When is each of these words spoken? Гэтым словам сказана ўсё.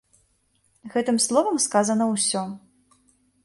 Гэтым 0.93 1.17
словам 1.27 1.57
сказана 1.67 2.11
ўсё. 2.15 2.43